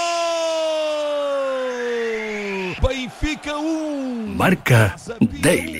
[2.81, 5.76] Benfica 1, Marca Daily.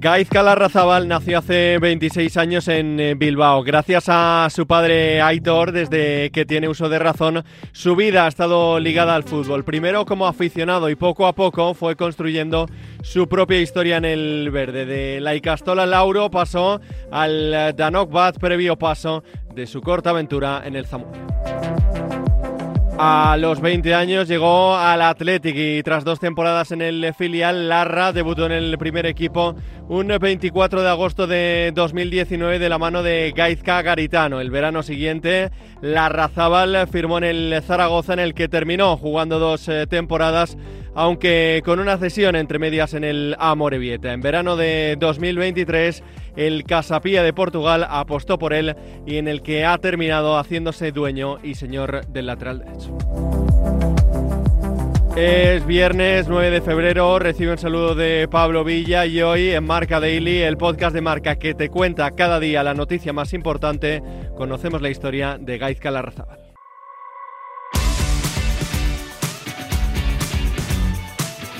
[0.00, 3.62] Gaizka Larrazabal nació hace 26 años en eh, Bilbao.
[3.62, 8.80] Gracias a su padre Aitor, desde que tiene uso de razón, su vida ha estado
[8.80, 9.62] ligada al fútbol.
[9.62, 12.64] Primero como aficionado y poco a poco fue construyendo
[13.02, 14.86] su propia historia en el verde.
[14.86, 16.80] De la Icastola Lauro pasó
[17.12, 19.22] al Danok Bad, previo paso
[19.54, 21.89] de su corta aventura en el Zamora.
[23.02, 28.12] A los 20 años llegó al Athletic y tras dos temporadas en el filial Larra
[28.12, 29.54] debutó en el primer equipo
[29.88, 34.38] un 24 de agosto de 2019 de la mano de Gaizka Garitano.
[34.38, 35.50] El verano siguiente
[35.82, 40.56] Larrazábal firmó en el Zaragoza en el que terminó jugando dos eh, temporadas
[40.94, 44.12] aunque con una cesión entre medias en el Amorebieta.
[44.12, 46.02] En verano de 2023
[46.36, 51.38] el Casapía de Portugal apostó por él y en el que ha terminado haciéndose dueño
[51.42, 53.39] y señor del lateral derecho.
[55.16, 59.98] Es viernes 9 de febrero, recibe un saludo de Pablo Villa y hoy en Marca
[59.98, 64.02] Daily, el podcast de Marca que te cuenta cada día la noticia más importante,
[64.36, 66.38] conocemos la historia de Gaizka Larrazábal.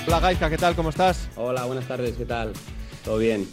[0.07, 0.73] Hola Gaizka, ¿qué tal?
[0.75, 1.29] ¿Cómo estás?
[1.35, 2.53] Hola, buenas tardes, ¿qué tal?
[3.03, 3.47] ¿Todo bien?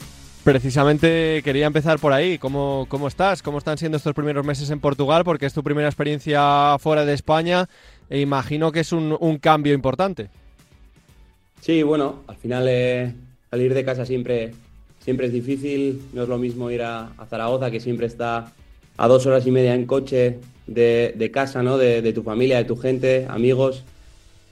[0.45, 2.39] Precisamente quería empezar por ahí.
[2.39, 3.43] ¿Cómo, ¿Cómo estás?
[3.43, 5.23] ¿Cómo están siendo estos primeros meses en Portugal?
[5.25, 7.69] Porque es tu primera experiencia fuera de España
[8.11, 10.31] e imagino que es un, un cambio importante.
[11.61, 13.13] Sí, bueno, al final eh,
[13.51, 14.53] salir de casa siempre,
[15.01, 16.03] siempre es difícil.
[16.13, 18.53] No es lo mismo ir a, Zaragoza, que siempre está
[18.97, 21.79] a dos horas y media en coche de, casa, ¿no?
[21.79, 23.85] De, tu familia, de tu gente, amigos.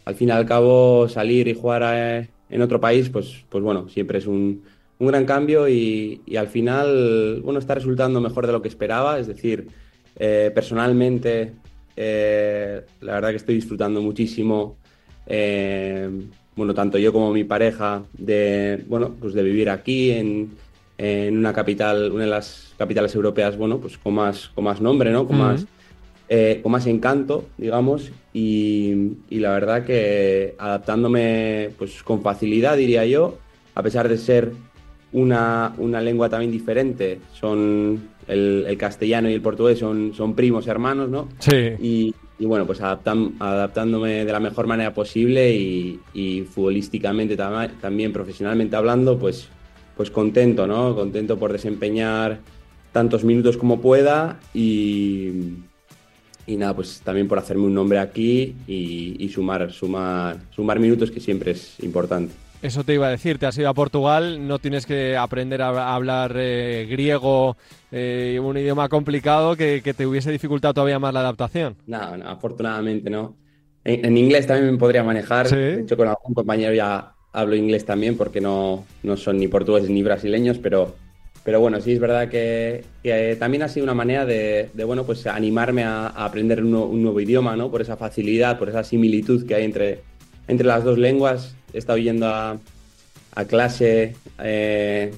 [0.04, 3.88] Al fin y al cabo, salir y jugar a, en otro país, pues, pues bueno,
[3.88, 4.62] siempre es un,
[4.98, 9.18] un gran cambio y, y, al final, bueno, está resultando mejor de lo que esperaba.
[9.18, 9.68] Es decir,
[10.16, 11.52] eh, personalmente,
[11.96, 14.76] eh, la verdad que estoy disfrutando muchísimo,
[15.26, 16.08] eh,
[16.54, 20.50] bueno, tanto yo como mi pareja, de, bueno, pues de vivir aquí en,
[20.98, 25.10] en, una capital, una de las capitales europeas, bueno, pues con más, con más nombre,
[25.10, 25.26] ¿no?
[25.26, 25.42] Con, uh -huh.
[25.42, 25.66] más,
[26.62, 33.38] con más encanto, digamos, y, y la verdad que adaptándome pues con facilidad, diría yo,
[33.74, 34.52] a pesar de ser
[35.12, 37.20] una, una lengua también diferente.
[37.32, 41.28] Son el, el, castellano y el portugués son, son primos hermanos, ¿no?
[41.38, 41.72] Sí.
[41.80, 47.68] Y, y bueno, pues adaptan, adaptándome de la mejor manera posible y, y futbolísticamente tam
[47.80, 49.48] también, profesionalmente hablando, pues,
[49.96, 50.94] pues contento, ¿no?
[50.94, 52.40] Contento por desempeñar
[52.92, 55.30] tantos minutos como pueda y,
[56.46, 61.10] y nada, pues también por hacerme un nombre aquí y, y sumar, sumar, sumar minutos
[61.10, 62.32] que siempre es importante.
[62.62, 65.94] Eso te iba a decir, te has ido a Portugal, no tienes que aprender a
[65.94, 67.56] hablar eh, griego,
[67.92, 71.76] eh, un idioma complicado que, que, te hubiese dificultado todavía más la adaptación.
[71.86, 73.36] No, no afortunadamente no.
[73.84, 75.56] En, en, inglés también me podría manejar, ¿Sí?
[75.56, 79.90] de hecho con algún compañero ya hablo inglés también porque no, no son ni portugueses
[79.90, 80.96] ni brasileños, pero,
[81.44, 85.04] pero bueno, sí es verdad que, que también ha sido una manera de, de bueno,
[85.04, 87.70] pues animarme a, a aprender un, un, nuevo idioma, ¿no?
[87.70, 90.00] Por esa facilidad, por esa similitud que hay entre,
[90.48, 92.58] entre las dos lenguas he estado yendo a,
[93.34, 95.12] a clase eh,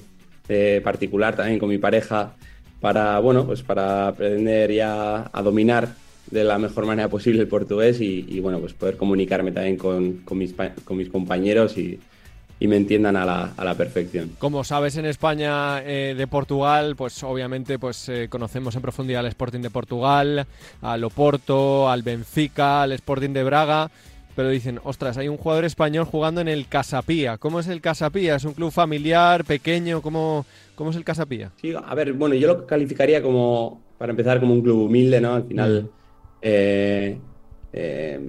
[0.83, 2.33] particular también con mi pareja
[2.81, 5.89] para, bueno, pues para aprender ya a dominar
[6.29, 10.17] de la mejor manera posible el portugués y, y bueno, pues poder comunicarme también con,
[10.17, 10.53] con, mis,
[10.83, 11.99] con mis compañeros y,
[12.59, 14.31] y me entiendan a la, a la, perfección.
[14.37, 19.27] Como sabes, en España eh, de Portugal, pues obviamente pues eh, conocemos en profundidad al
[19.27, 20.45] Sporting de Portugal,
[20.81, 23.89] al Oporto, al Benfica, al Sporting de Braga,
[24.39, 27.37] pero dicen, ostras, hay un jugador español jugando en el Casapía.
[27.37, 28.37] ¿Cómo es el Casapía?
[28.37, 30.01] ¿Es un club familiar, pequeño?
[30.01, 30.45] ¿Cómo,
[30.75, 31.51] cómo es el Casapía?
[31.59, 35.33] Sí, a ver, bueno, yo lo calificaría como, para empezar, como un club humilde, ¿no?
[35.33, 35.89] Al final,
[36.41, 37.17] eh,
[37.73, 38.19] eh,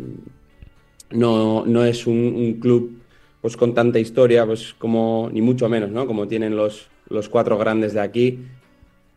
[1.13, 3.03] no, no es un, un, club
[3.41, 6.09] pues con tanta historia, pues como, ni mucho menos, ¿no?
[6.09, 8.41] Como tienen los, los cuatro grandes de aquí.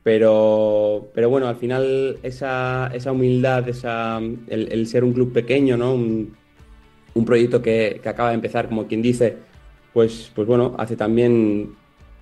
[0.04, 5.76] Pero, pero bueno, al final esa, esa humildad, esa, el, el, ser un club pequeño,
[5.76, 5.96] ¿no?
[5.96, 6.43] Un,
[7.14, 9.38] un proyecto que, que, acaba de empezar, como quien dice,
[9.94, 11.76] pues, pues bueno, hace también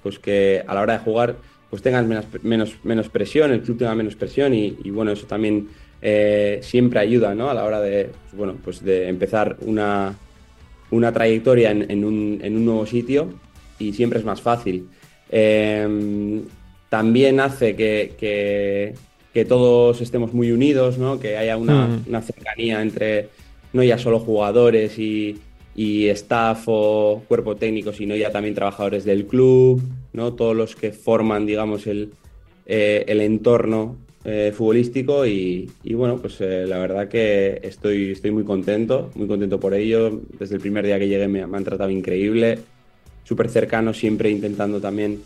[0.04, 1.36] pues que a la hora de jugar
[1.70, 5.26] pues tengas menos, menos, menos presión, el club tenga menos presión y, y bueno, eso
[5.26, 5.70] también
[6.02, 7.50] eh, siempre ayuda, ¿no?
[7.50, 10.14] A la hora de, pues bueno, pues de empezar una,
[10.90, 13.30] una trayectoria en, en, un, en, un, nuevo sitio
[13.80, 14.90] y siempre es más fácil.
[15.30, 16.42] Eh,
[16.90, 18.94] también hace que, que,
[19.34, 21.22] que, todos estemos muy unidos, ¿no?
[21.22, 22.04] Que haya una, mm.
[22.10, 23.30] una cercanía entre
[23.74, 25.38] no ya solo jugadores y,
[25.76, 29.82] y staff o cuerpo técnico, sino ya también trabajadores del club,
[30.14, 30.34] ¿no?
[30.34, 32.12] Todos los que forman, digamos, el,
[32.66, 38.32] eh, el entorno eh, futbolístico y, y, bueno, pues eh, la verdad que estoy, estoy
[38.32, 40.22] muy contento, muy contento por ello.
[40.38, 42.60] Desde el primer día que llegué me, han tratado increíble,
[43.24, 45.22] súper cercano, siempre intentando también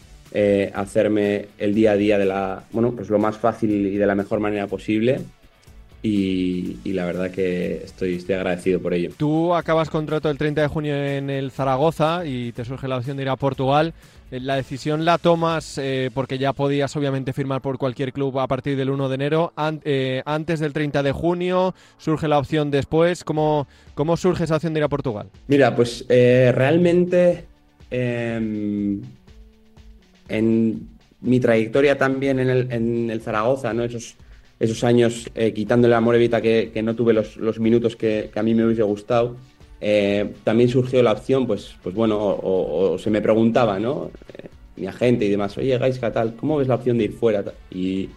[0.74, 4.16] hacerme el día a día de la, bueno, pues lo más fácil y de la
[4.16, 5.20] mejor manera posible.
[6.06, 9.10] Y, y, la verdad que estoy, estoy agradecido por ello.
[9.18, 13.18] Tú acabas contrato el 30 de junio en el Zaragoza y te surge la opción
[13.18, 13.92] de ir a Portugal.
[14.30, 18.48] Eh, ¿La decisión la tomas eh, porque ya podías obviamente firmar por cualquier club a
[18.48, 19.52] partir del 1 de enero?
[19.56, 21.74] An eh, ¿Antes del 30 de junio?
[21.98, 23.24] ¿Surge la opción después?
[23.24, 25.32] ¿Cómo, cómo surge esa opción de ir a Portugal?
[25.48, 27.46] Mira, pues eh, realmente
[27.90, 29.02] em,
[30.30, 30.88] en
[31.20, 33.84] mi trayectoria también en el, en el Zaragoza, ¿no?
[33.84, 34.18] Esos,
[34.60, 38.40] esos años eh, quitándole a Morevita que, que, no tuve los, los minutos que, que,
[38.40, 39.36] a mí me hubiese gustado,
[39.82, 44.10] eh, también surgió la opción, pues, pues bueno, o, se me preguntaba, ¿no?
[44.34, 44.48] Eh,
[44.78, 47.44] mi agente y demás, oye, Gaisca, tal, ¿cómo ves la opción de ir fuera?
[47.72, 48.10] Y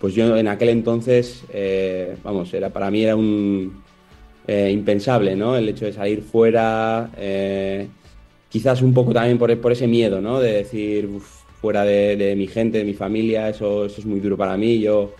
[0.00, 3.82] pues yo en aquel entonces, eh, vamos, era, para mí era un
[4.46, 5.56] eh, impensable, ¿no?
[5.56, 7.10] El hecho de salir fuera,
[8.48, 10.40] quizás un poco también por, por ese miedo, ¿no?
[10.40, 11.08] De decir,
[11.60, 14.80] fuera de, de, mi gente, de mi familia, eso, eso es muy duro para mí,
[14.80, 15.14] yo...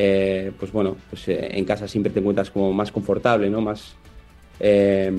[0.00, 3.60] Eh, pues bueno, pues eh, en casa siempre te encuentras como más confortable, ¿no?
[3.60, 3.96] Más,
[4.60, 5.10] eh,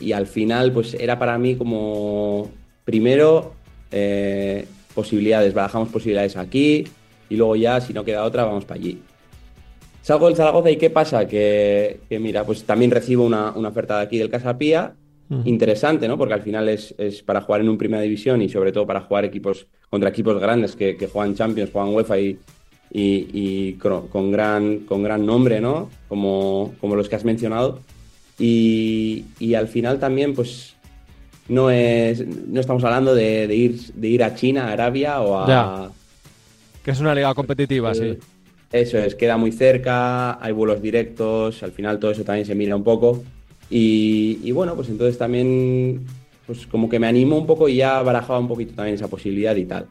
[0.00, 2.50] y al final, pues era para mí como,
[2.82, 3.52] primero,
[4.94, 6.84] posibilidades, barajamos posibilidades aquí
[7.28, 9.02] y luego ya, si no queda otra, vamos para allí.
[10.00, 11.28] Salgo del Zaragoza y ¿qué pasa?
[11.28, 14.94] Que, que mira, pues también recibo una, una, oferta de aquí del Casapía,
[15.28, 15.42] uh -huh.
[15.44, 16.16] interesante, ¿no?
[16.16, 19.02] Porque al final es, es, para jugar en un primera división y sobre todo para
[19.02, 22.38] jugar equipos contra equipos grandes que, que juegan Champions, juegan UEFA y,
[22.94, 25.88] y, y con, gran, con gran nombre, ¿no?
[26.08, 27.80] Como, como los que has mencionado.
[28.38, 30.74] Y, y, al final también, pues,
[31.48, 35.38] no es no estamos hablando de, de, ir, de ir a China, a Arabia o
[35.38, 35.48] a...
[35.48, 35.90] Ya.
[36.84, 38.18] Que es una liga competitiva, sí.
[38.70, 42.76] Eso es, queda muy cerca, hay vuelos directos, al final todo eso también se mira
[42.76, 43.22] un poco.
[43.70, 46.04] Y, y bueno, pues entonces también,
[46.46, 49.56] pues como que me animó un poco y ya barajaba un poquito también esa posibilidad
[49.56, 49.86] y tal.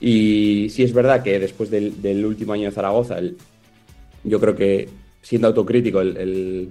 [0.00, 3.36] Y sí es verdad que después del, del último año de Zaragoza, el,
[4.24, 4.88] yo creo que
[5.22, 6.68] siendo autocrítico, el, el,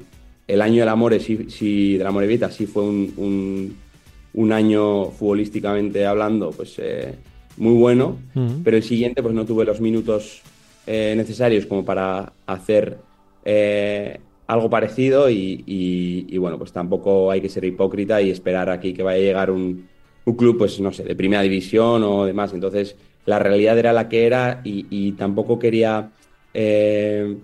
[0.48, 3.76] el año del Amore, sí, sí, de la Morevita, sí fue un, un,
[4.34, 7.16] un, año futbolísticamente hablando, pues eh,
[7.58, 8.62] muy bueno, uh -huh.
[8.64, 10.42] pero el siguiente pues no tuve los minutos
[10.88, 12.98] eh, necesarios como para hacer
[13.44, 18.70] eh, algo parecido y, y, y, bueno, pues tampoco hay que ser hipócrita y esperar
[18.70, 19.88] aquí que vaya a llegar un,
[20.26, 22.54] un club, pues no sé, de primera división o demás.
[22.54, 22.96] Entonces,
[23.26, 26.12] la realidad era la que era y, tampoco quería
[26.54, 27.36] eh,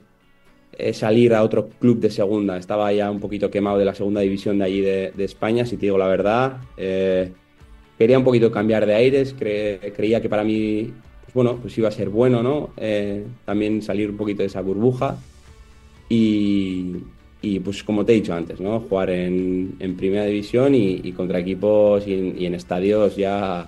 [0.78, 2.58] eh, salir a otro club de segunda.
[2.58, 5.88] Estaba ya un poquito quemado de la segunda división de allí de, España, si te
[5.88, 6.58] digo la verdad.
[6.78, 7.32] Eh,
[7.98, 10.94] quería un poquito cambiar de aires, cre creía que para mí,
[11.24, 12.70] pues bueno, pues iba a ser bueno, ¿no?
[13.46, 15.18] También salir un poquito de esa burbuja
[16.10, 17.00] y,
[17.64, 18.82] pues como te he dicho antes, ¿no?
[18.82, 23.68] Jugar en, primera división y, contra equipos y en estadios ya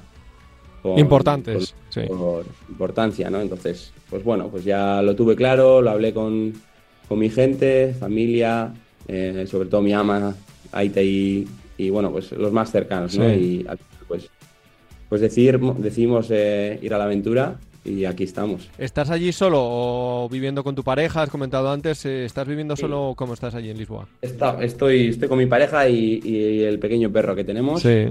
[0.83, 2.09] con, importantes, con, sí.
[2.09, 3.41] por importancia, ¿no?
[3.41, 6.53] Entonces, pues bueno, pues ya lo tuve claro, lo hablé con,
[7.07, 8.73] con mi gente, familia,
[9.07, 10.35] eh, sobre todo mi ama,
[10.73, 11.47] Aite y,
[11.77, 13.29] y, bueno, pues los más cercanos, ¿no?
[13.29, 13.35] Sí.
[13.35, 13.65] Y
[14.07, 14.29] pues,
[15.07, 18.69] pues decir, decidimos eh, ir a la aventura y aquí estamos.
[18.77, 21.21] ¿Estás allí solo o viviendo con tu pareja?
[21.21, 23.15] Has comentado antes, eh, ¿estás viviendo solo sí.
[23.15, 24.07] cómo estás allí en Lisboa?
[24.21, 27.81] Está, estoy, estoy con mi pareja y, y, el pequeño perro que tenemos.
[27.81, 28.07] Sí.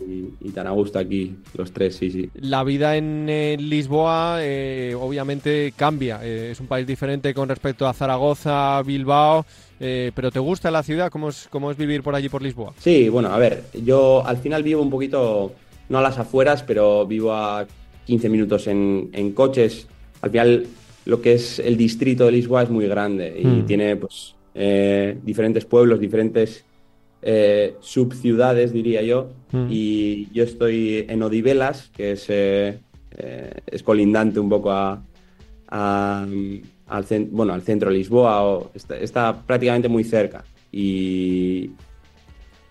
[0.00, 2.28] Y, y, tan a gusto aquí, los tres, sí, sí.
[2.34, 6.18] La vida en eh, Lisboa eh, obviamente cambia.
[6.22, 9.46] Eh, es un país diferente con respecto a Zaragoza, Bilbao.
[9.78, 11.10] Pero ¿te gusta la ciudad?
[11.10, 12.72] ¿Cómo es, ¿Cómo es vivir por allí, por Lisboa?
[12.78, 15.52] Sí, bueno, a ver, yo al final vivo un poquito,
[15.90, 17.66] no a las afueras, pero vivo a
[18.06, 19.86] 15 minutos en, en coches.
[20.22, 20.66] Al final,
[21.04, 23.66] lo que es el distrito de Lisboa es muy grande y mm.
[23.66, 24.34] tiene pues
[25.22, 26.64] diferentes pueblos, diferentes
[27.24, 29.30] eh, subciudades, diría yo.
[29.52, 29.66] Mm.
[29.70, 32.78] Y yo estoy en Odivelas, que es, eh,
[33.66, 35.02] es colindante un poco a,
[35.68, 36.26] a
[36.86, 40.44] al, bueno, al centro de Lisboa, o está, está prácticamente muy cerca.
[40.70, 41.70] Y,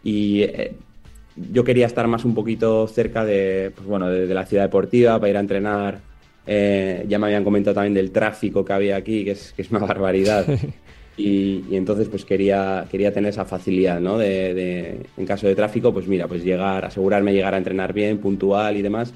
[0.04, 0.76] y eh,
[1.52, 5.20] yo quería estar más un poquito cerca de, pues bueno, de, de la ciudad deportiva
[5.20, 6.14] para ir a entrenar.
[6.46, 9.72] Eh, ya me habían comentado también del tráfico que había aquí, que es, que es
[9.72, 10.46] una barbaridad.
[11.16, 14.18] Y, y, entonces pues quería, quería tener esa facilidad, ¿no?
[14.18, 18.18] De, de, en caso de tráfico, pues mira, pues llegar, asegurarme llegar a entrenar bien,
[18.18, 19.14] puntual y demás,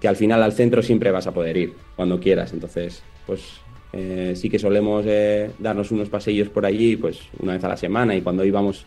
[0.00, 2.52] que al final al centro siempre vas a poder ir cuando quieras.
[2.52, 3.60] Entonces, pues
[3.92, 7.76] eh, sí que solemos eh, darnos unos paseillos por allí, pues una vez a la
[7.76, 8.84] semana y cuando íbamos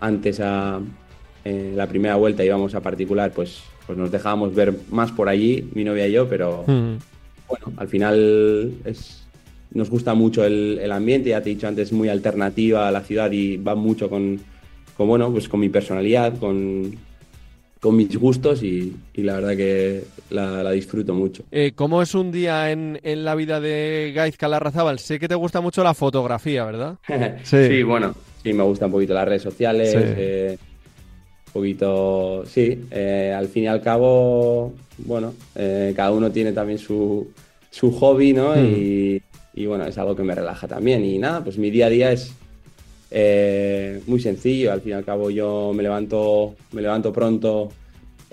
[0.00, 0.80] antes a
[1.44, 5.68] eh, la primera vuelta íbamos a particular, pues, pues nos dejábamos ver más por allí,
[5.74, 6.96] mi novia y yo, pero Mm.
[7.46, 9.26] bueno, al final es,
[9.72, 12.90] nos gusta mucho el, el ambiente, ya te he dicho antes, es muy alternativa a
[12.92, 14.40] la ciudad y va mucho con,
[14.96, 16.94] con bueno, pues con mi personalidad, con,
[17.80, 21.44] con mis gustos y, y la verdad que la, la disfruto mucho.
[21.52, 24.98] Eh, ¿Cómo es un día en, en la vida de Gaizka Larrazábal?
[24.98, 26.96] Sé que te gusta mucho la fotografía, ¿verdad?
[27.44, 27.82] Sí.
[27.82, 29.98] bueno, sí, me gustan un poquito las redes sociales, Sí.
[30.00, 30.58] eh,
[31.48, 36.78] un poquito, sí, eh, al fin y al cabo, bueno, eh, cada uno tiene también
[36.78, 37.28] su,
[37.70, 38.54] su hobby, ¿no?
[38.54, 38.66] Mm.
[38.66, 39.22] Y,
[39.58, 41.04] y, bueno, es algo que me relaja también.
[41.04, 42.32] Y nada, pues mi día a día es
[43.10, 47.70] eh, muy sencillo, al fin y al cabo yo me levanto, me levanto pronto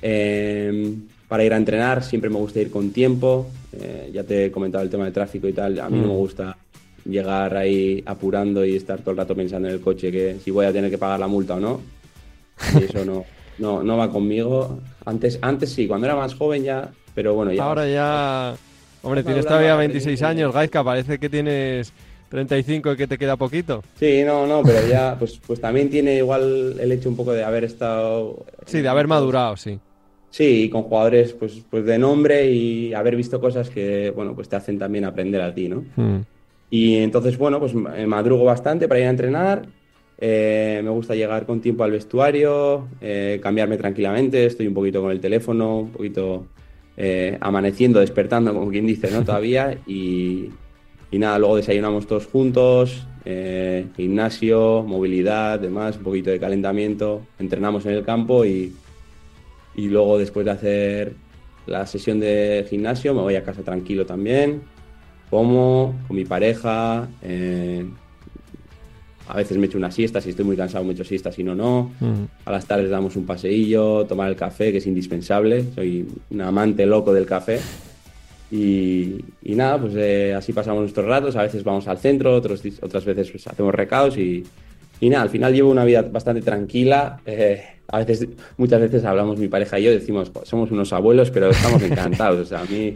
[0.01, 0.93] eh,
[1.27, 4.83] para ir a entrenar, siempre me gusta ir con tiempo, eh, ya te he comentado
[4.83, 6.09] el tema del tráfico y tal, a mí no Mm.
[6.09, 6.57] me gusta
[7.05, 10.65] llegar ahí apurando y estar todo el rato pensando en el coche que si voy
[10.65, 11.81] a tener que pagar la multa o no.
[12.79, 13.23] Y eso no,
[13.59, 14.79] no, no va conmigo.
[15.05, 17.63] Antes, antes sí, cuando era más joven ya, pero bueno, ya.
[17.63, 18.55] Ahora ya...
[19.05, 20.45] Hombre, tienes todavía vas 26 aprendiendo.
[20.47, 20.83] años, Gaizka.
[20.83, 21.93] Parece que tienes
[22.29, 23.83] 35 y que te queda poquito.
[23.99, 27.43] Sí, no, no, pero ya, pues, pues también tiene igual el hecho un poco de
[27.43, 28.45] haber estado.
[28.65, 29.79] Sí, de haber madurado, sí.
[30.31, 34.57] Sí, con jugadores pues, pues de nombre y haber visto cosas que, bueno, pues te
[34.57, 35.85] hacen también aprender a ti, ¿no?
[35.95, 36.17] Mm.
[36.71, 39.65] Y entonces, bueno, pues eh, madrugo bastante para ir a entrenar.
[40.17, 44.45] eh, me gusta llegar con tiempo al vestuario, eh, cambiarme tranquilamente.
[44.45, 46.47] Estoy un poquito con el teléfono, un poquito
[46.97, 49.23] eh, amaneciendo, despertando, como quien dice, ¿no?
[49.23, 49.77] Todavía.
[49.87, 50.49] Y,
[51.11, 57.21] y nada, luego desayunamos todos juntos, eh, gimnasio, movilidad, demás, un poquito de calentamiento.
[57.39, 58.73] Entrenamos en el campo y,
[59.75, 61.13] y luego después de hacer
[61.67, 64.61] la sesión de gimnasio me voy a casa tranquilo también
[65.29, 67.07] como con mi pareja.
[67.21, 67.85] eh,
[69.27, 71.55] a veces me echo una siesta, si estoy muy cansado me echo siesta, si no,
[71.55, 71.91] no.
[72.45, 75.65] A las tardes damos un paseillo, tomar el café, que es indispensable.
[75.73, 77.59] Soy un amante loco del café.
[78.51, 81.35] Y, y nada, pues eh, así pasamos nuestros ratos.
[81.35, 84.43] A veces vamos al centro, otros, otras veces pues, hacemos recados y,
[84.99, 87.19] y nada, al final llevo una vida bastante tranquila.
[87.25, 88.27] Eh, a veces,
[88.57, 92.39] muchas veces hablamos mi pareja y yo, decimos, "Jo, somos unos abuelos, pero estamos encantados.
[92.41, 92.93] O sea, a mí,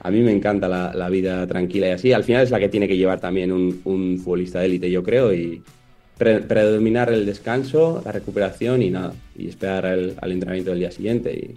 [0.00, 2.12] a mí me encanta la, la vida tranquila y así.
[2.12, 5.02] Al final es la que tiene que llevar también un, un futbolista de élite, yo
[5.02, 5.62] creo, y
[6.18, 10.90] pre- predominar el descanso, la recuperación y nada, y esperar al, al entrenamiento del día
[10.90, 11.54] siguiente.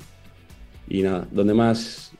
[0.90, 2.12] Y, y nada, donde más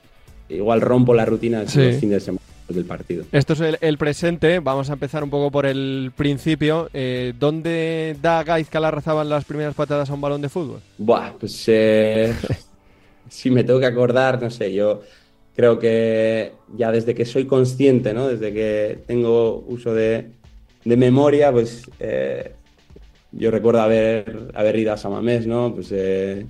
[0.48, 1.78] igual rompo la rutina Sí.
[1.78, 3.24] los fines de semana del partido.
[3.32, 4.58] Esto es el, el presente.
[4.60, 6.88] Vamos a empezar un poco por el principio.
[6.92, 10.80] Eh, ¿Dónde da Gaizka Larrazábal las primeras patadas a un balón de fútbol?
[10.98, 12.34] Buah, pues eh,
[13.28, 15.02] si me tengo que acordar, no sé, yo
[15.54, 18.28] creo que ya desde que soy consciente, ¿no?
[18.28, 20.30] Desde que tengo uso de,
[20.84, 22.52] de memoria, pues eh,
[23.32, 25.74] yo recuerdo haber, haber ido a Samamés, ¿no?
[25.74, 26.46] Pues eh,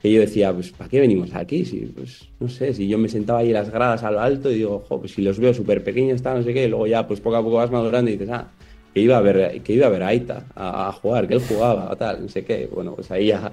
[0.00, 1.64] que yo decía, pues ¿para qué venimos aquí?
[1.64, 4.50] Si, pues no sé, si yo me sentaba ahí en las gradas a lo alto
[4.50, 7.06] y digo, jo, pues si los veo súper pequeños, no sé qué, y luego ya
[7.06, 8.48] pues poco a poco vas madurando y dices, ah,
[8.94, 11.94] que iba a ver, que iba a ver a Aita a, jugar, que él jugaba,
[11.96, 13.52] tal, no sé qué, bueno, pues ahí ya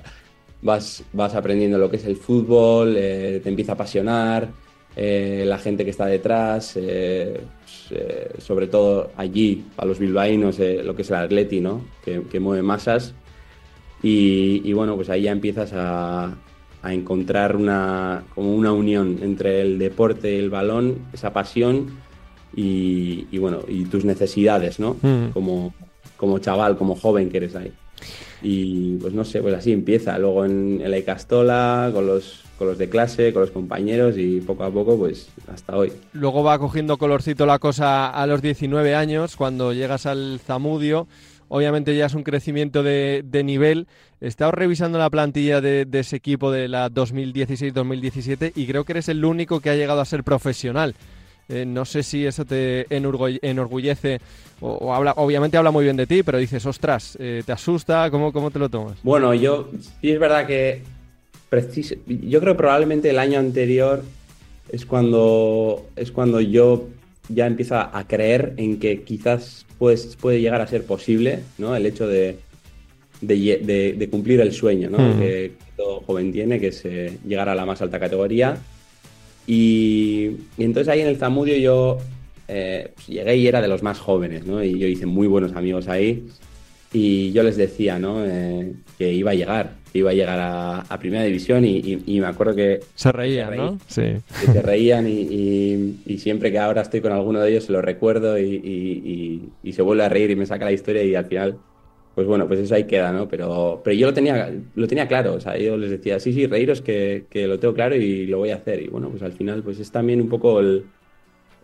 [0.62, 4.50] vas, vas aprendiendo lo que es el fútbol, eh, te empieza a apasionar,
[4.96, 7.42] eh, la gente que está detrás, eh,
[7.90, 11.84] pues, sobre todo allí, a los bilbaínos, lo que es el atleti, ¿no?
[12.04, 13.14] Que mueve masas.
[14.06, 16.36] Y, y bueno, pues ahí ya empiezas a,
[16.84, 21.88] a encontrar una, como una unión entre el deporte el balón, esa pasión
[22.56, 24.96] y, y bueno, y tus necesidades, ¿no?
[25.02, 25.30] Mm.
[25.34, 25.74] Como,
[26.18, 27.72] como chaval, como joven que eres ahí.
[28.44, 30.20] Y pues no sé, pues así empieza.
[30.20, 34.40] Luego en, en la Icastola, con los, con los de clase, con los compañeros y
[34.42, 35.92] poco a poco, pues hasta hoy.
[36.14, 41.08] Luego va cogiendo colorcito la cosa a los 19 años, cuando llegas al Zamudio.
[41.48, 43.88] Obviamente ya es un crecimiento de, de nivel.
[44.22, 49.10] He estado revisando la plantilla de, ese equipo de la 2016-2017 y creo que eres
[49.10, 50.96] el único que ha llegado a ser profesional.
[51.48, 54.20] Eh, no sé si eso te enorgullece
[54.62, 58.10] o, habla, obviamente habla muy bien de ti, pero dices, ostras, eh, ¿te asusta?
[58.10, 58.98] ¿Cómo, ¿Cómo te lo tomas?
[59.04, 59.70] Bueno, yo
[60.02, 60.82] sí es verdad que
[62.08, 64.04] yo creo probablemente el año anterior
[64.70, 66.88] es cuando es cuando yo
[67.30, 71.76] ya empiezo a creer en que quizás pues, puede llegar a ser posible, ¿no?
[71.76, 72.38] El hecho de,
[73.22, 74.98] de, lle- de- de cumplir el sueño, ¿no?
[75.20, 78.58] Que todo joven tiene, que es eh, llegar a la más alta categoría.
[79.48, 81.98] Y, y entonces ahí en el Zamudio yo
[82.48, 84.64] eh, pues llegué y era de los más jóvenes, ¿no?
[84.64, 86.26] Y yo hice muy buenos amigos ahí.
[86.94, 88.24] Y yo les decía, ¿no?
[88.26, 92.20] Eh, que iba a llegar, iba a llegar a, a Primera División y, y- y
[92.20, 93.60] me acuerdo que, Se reían, reí.
[93.60, 93.80] ¿no?
[93.88, 94.02] Sí.
[94.42, 98.38] que se reían y, siempre que ahora estoy con alguno de ellos se lo recuerdo
[98.40, 101.58] y se vuelve a reír y me saca la historia y al final
[102.14, 103.28] pues bueno, pues eso ahí queda, ¿no?
[103.28, 106.48] Pero, pero yo lo tenía, lo tenía claro, o sea, yo les decía, sí, sí,
[106.48, 108.82] reíros que, que lo tengo claro y lo voy a hacer.
[108.84, 110.86] Y bueno, pues al final, pues es también un poco el,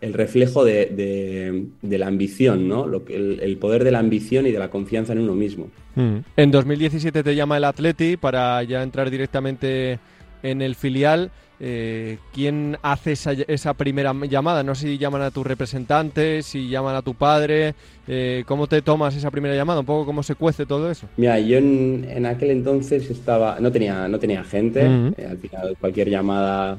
[0.02, 2.86] el reflejo de, de- de la ambición, ¿no?
[2.86, 5.68] Lo que, el, el poder de la ambición y de la confianza en uno mismo.
[5.94, 6.16] Mm.
[6.36, 9.98] En 2017 te llama el Atleti para ya entrar directamente
[10.42, 11.30] en el filial.
[11.64, 14.64] Eh, ¿Quién hace esa, esa primera llamada?
[14.64, 17.74] No sé si llaman a tu representante, si llaman a tu padre.
[18.08, 19.78] eh, ¿Cómo te tomas esa primera llamada?
[19.78, 21.06] Un poco cómo se cuece todo eso.
[21.16, 25.14] Mira, yo en, en aquel entonces estaba, no tenía, no tenía gente, Ujú.
[25.16, 26.78] eh, al final cualquier llamada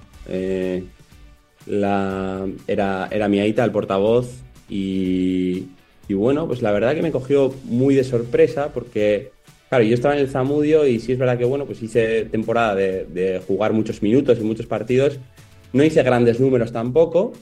[1.65, 5.67] la, era, era mi aita, el portavoz, y,
[6.07, 9.31] y bueno, pues la verdad que me cogió muy de sorpresa porque,
[9.69, 12.75] claro, yo estaba en el Zamudio y sí es verdad que, bueno, pues hice temporada
[12.75, 15.19] de, jugar muchos minutos y muchos partidos,
[15.71, 17.33] no hice grandes números tampoco,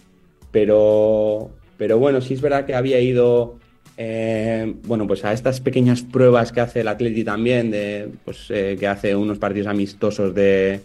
[0.51, 3.57] pero, pero bueno, sí es verdad que había ido
[3.97, 8.77] eh, bueno, pues a estas pequeñas pruebas que hace el Atleti también, de, pues, eh,
[8.79, 10.81] que hace unos partidos amistosos de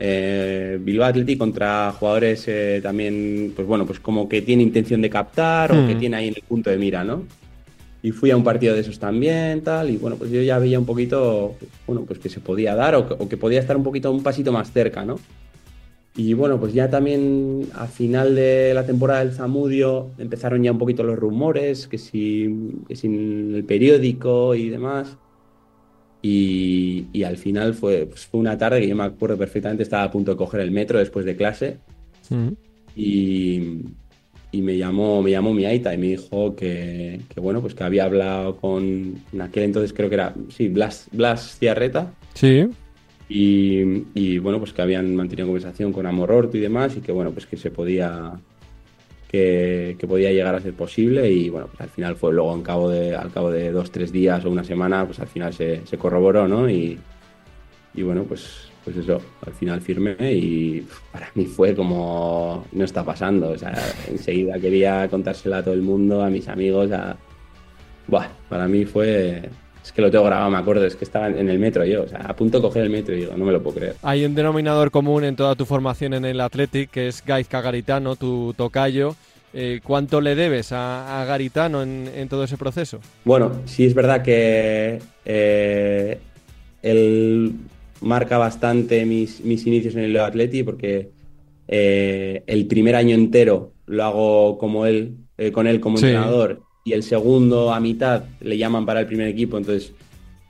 [0.00, 5.10] eh, Bilbao Atleti contra jugadores eh, también, pues bueno, pues como que tiene intención de
[5.10, 5.86] captar o Mm.
[5.86, 7.24] que tiene ahí en el punto de mira, ¿no?
[8.02, 10.78] Y fui a un partido de esos también, tal, y bueno, pues yo ya veía
[10.78, 11.54] un poquito,
[11.86, 14.22] bueno, pues que se podía dar o que, o que podía estar un poquito, un
[14.22, 15.16] pasito más cerca, ¿no?
[16.16, 20.78] Y bueno, pues ya también a final de la temporada del Zamudio empezaron ya un
[20.78, 25.16] poquito los rumores, que si, que si en el periódico y demás.
[26.22, 30.02] Y, y al final fue, pues fue una tarde que yo me acuerdo perfectamente, estaba
[30.02, 31.78] a punto de coger el metro después de clase
[32.94, 33.60] y,
[34.52, 37.84] y me llamó, me llamó mi aita y me dijo que, que, bueno, pues que
[37.84, 42.12] había hablado con, en aquel entonces creo que era, sí, Blas, Blas Ciarreta.
[42.34, 42.68] Sí.
[43.28, 47.12] Y, y, bueno, pues que habían mantenido conversación con Amor Orto y demás, y que
[47.12, 48.32] bueno, pues que se podía
[49.30, 51.30] que, podía llegar a ser posible.
[51.30, 54.12] Y bueno, pues al final fue luego en cabo de, al cabo de dos, tres
[54.12, 56.68] días o una semana, pues al final se, corroboró, ¿no?
[56.68, 56.98] Y,
[57.94, 63.04] y bueno, pues, pues eso, al final firmé y para mí fue como no está
[63.04, 63.50] pasando.
[63.50, 63.74] O sea,
[64.08, 67.16] enseguida quería contársela a todo el mundo, a mis amigos, a.
[68.06, 69.48] Buah, para mí fue.
[69.84, 72.08] Es que lo tengo grabado, me acuerdo, es que estaba en el metro yo, o
[72.08, 73.96] sea, a punto de coger el metro y digo, no me lo puedo creer.
[74.02, 78.16] Hay un denominador común en toda tu formación en el Athletic, que es Gaizka Garitano,
[78.16, 79.16] tu tocayo.
[79.52, 83.00] Eh, ¿Cuánto le debes a, a Garitano en, en, todo ese proceso?
[83.24, 86.18] Bueno, sí es verdad que eh,
[86.82, 87.54] él
[88.00, 91.10] marca bastante mis, mis, inicios en el Atleti porque
[91.66, 95.16] eh, el primer año entero lo hago como él,
[95.52, 96.06] con él como sí.
[96.06, 99.92] entrenador y el segundo a mitad le llaman para el primer equipo, entonces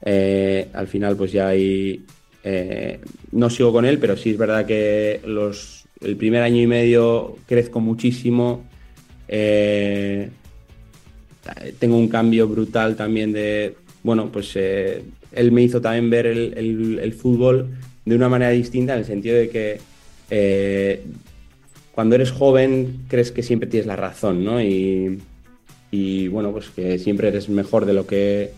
[0.02, 2.04] eh, al final pues ya ahí
[2.44, 3.00] eh,
[3.32, 7.36] no sigo con él, pero sí es verdad que los, el primer año y medio
[7.46, 8.64] crezco muchísimo,
[9.28, 10.30] eh,
[11.78, 17.12] tengo un cambio brutal también de, bueno, pues él me hizo también ver el, el,
[17.12, 17.68] fútbol
[18.04, 21.00] de una manera distinta en el sentido de que
[21.92, 24.62] cuando eres joven crees que siempre tienes la razón, ¿no?
[24.62, 25.18] Y,
[25.90, 28.53] y bueno, pues que siempre eres mejor de lo que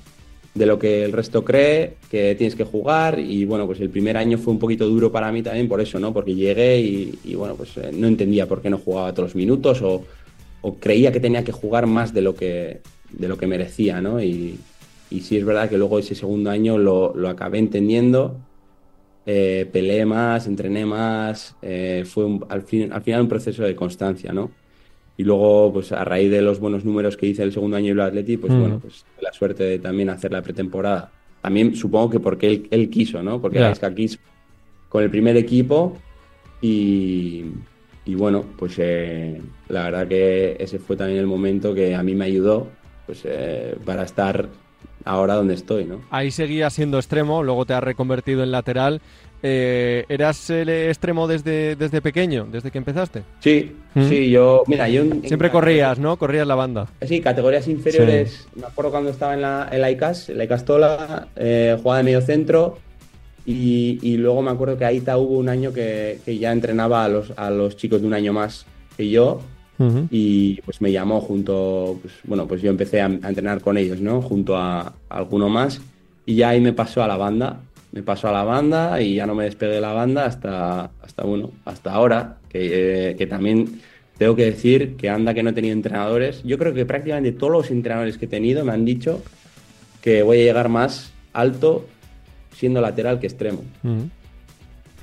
[0.54, 4.18] de lo que el resto cree, que tienes que jugar y bueno, pues el primer
[4.18, 6.12] año fue un poquito duro para mí también por eso, ¿no?
[6.12, 9.80] Porque llegué y, bueno, pues eh, no entendía por qué no jugaba todos los minutos
[9.82, 10.04] o,
[10.78, 14.22] creía que tenía que jugar más de lo que, de lo que merecía, ¿no?
[14.22, 14.58] Y,
[15.10, 18.36] y sí es verdad que luego ese segundo año lo, lo acabé entendiendo,
[19.26, 23.74] eh, peleé más, entrené más, eh, fue un, al, fin, al final un proceso de
[23.74, 24.50] constancia, ¿no?
[25.16, 27.92] Y luego, pues a raíz de los buenos números que hice el segundo año en
[27.92, 28.60] el Atleti, pues mm.
[28.60, 31.10] bueno, pues la suerte de también hacer la pretemporada.
[31.42, 33.40] También supongo que porque él, él quiso, ¿no?
[33.40, 33.94] Porque yeah.
[33.94, 34.18] quiso
[34.88, 35.96] con el primer equipo
[36.60, 37.44] y,
[38.04, 42.14] y bueno, pues eh, la verdad que ese fue también el momento que a mí
[42.14, 42.68] me ayudó
[43.06, 44.48] pues, eh, para estar
[45.04, 46.00] ahora donde estoy, ¿no?
[46.10, 49.00] Ahí seguías siendo extremo, luego te has reconvertido en lateral.
[49.44, 53.24] Eh, ¿Eras el extremo desde, desde pequeño, desde que empezaste?
[53.40, 54.08] Sí, ¿Mm?
[54.08, 55.02] sí, yo, mira, yo...
[55.02, 56.16] En, Siempre en, corrías, ¿no?
[56.16, 56.86] Corrías la banda.
[57.02, 58.60] Sí, categorías inferiores, sí.
[58.60, 62.04] me acuerdo cuando estaba en la, en la ICAS, en la ICASTOLA, eh, jugaba de
[62.04, 62.78] medio centro
[63.44, 67.08] y, y, luego me acuerdo que ahí hubo un año que, que, ya entrenaba a
[67.08, 68.64] los, a los chicos de un año más
[68.96, 69.40] que yo
[69.80, 70.06] uh -huh.
[70.12, 74.00] y pues me llamó junto, pues, bueno, pues yo empecé a, a entrenar con ellos,
[74.00, 74.22] ¿no?
[74.22, 75.80] Junto a, a alguno más
[76.24, 77.58] y ya ahí me pasó a la banda
[77.92, 81.24] me pasó a la banda y ya no me despegué de la banda hasta, hasta
[81.24, 83.80] bueno, hasta ahora, que, eh, que, también
[84.18, 86.42] tengo que decir que anda que no he tenido entrenadores.
[86.42, 89.22] Yo creo que prácticamente todos los entrenadores que he tenido me han dicho
[90.00, 91.86] que voy a llegar más alto
[92.54, 93.62] siendo lateral que extremo.
[93.82, 94.10] Uh -huh.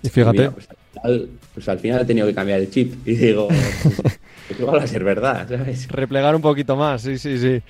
[0.03, 0.37] Y fíjate.
[0.37, 3.47] Mira, pues, al final, pues, al final, he tenido que cambiar el chip y digo,
[3.47, 4.01] pues,
[4.47, 5.87] pues igual va a ser verdad, ¿sabes?
[5.89, 7.61] Replegar un poquito más, sí, sí, sí.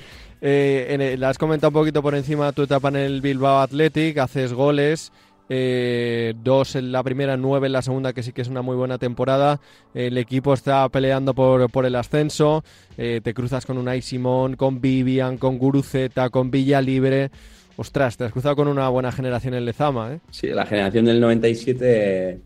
[0.42, 4.18] Eh, en la has comentado un poquito por encima tu etapa en el Bilbao Athletic,
[4.18, 5.12] haces goles,
[5.50, 8.76] eh, dos en la primera, nueve en la segunda, que sí que es una muy
[8.76, 9.60] buena temporada.
[9.94, 12.64] El equipo está peleando por, por el ascenso,
[12.98, 17.32] eh, te cruzas con Unai Simón, con Vivian, con Guruceta, con Villa Libre.
[17.78, 20.20] Ostras, te has cruzado con una buena generación en Lezama, ¿eh?
[20.32, 22.40] Sí, la generación del 97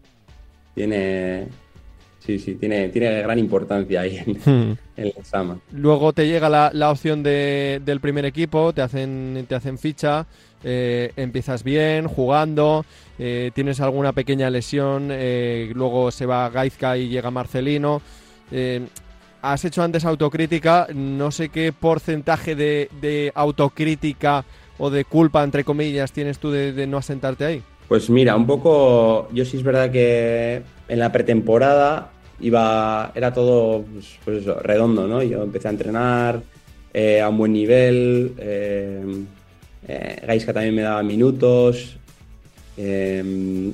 [0.76, 1.48] tiene,
[2.26, 5.60] sí, sí, tiene, tiene gran importancia ahí en, en la Sama.
[5.72, 10.26] Luego te llega la, la opción de- del primer equipo, te hacen, te hacen ficha,
[10.64, 12.86] eh, empiezas bien, jugando,
[13.20, 18.02] eh, tienes alguna pequeña lesión, eh, luego se va Gaizka y llega Marcelino.
[19.42, 24.46] Has hecho antes autocrítica, no sé qué porcentaje de, de autocrítica
[24.78, 27.62] o de culpa, entre comillas, tienes tú de, de no asentarte ahí.
[27.90, 33.84] Pues mira, un poco, yo sí es verdad que en la pretemporada iba, era todo
[33.84, 35.24] pues, pues eso, redondo, ¿no?
[35.24, 36.42] Yo empecé a entrenar
[36.94, 39.02] eh, a un buen nivel, eh,
[39.88, 41.98] eh, Gaisca también me daba minutos,
[42.78, 43.24] eh,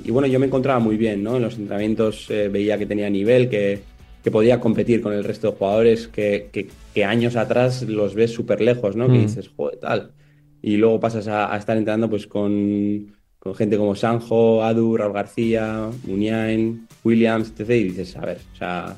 [0.04, 1.38] y bueno, yo me encontraba muy bien, ¿no?
[1.38, 3.80] En los entrenamientos veía que tenía nivel, que,
[4.24, 8.32] que podía competir con el resto de jugadores que, que- que años atrás los ves
[8.34, 9.06] súper lejos, ¿no?
[9.08, 9.22] Que Mm.
[9.22, 10.12] dices, joder, tal.
[10.62, 13.14] Y luego pasas a, a estar entrenando pues con,
[13.50, 17.70] con gente como Sanjo, Adu, Raúl García, Muniain, Williams, etc.
[17.72, 18.96] Y dices, a ver, o sea,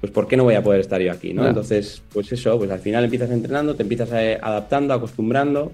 [0.00, 1.46] pues ¿por qué no voy a poder estar yo aquí, no?
[1.46, 5.72] Entonces, pues eso, pues al final empiezas entrenando, te empiezas eh, adaptando, acostumbrando.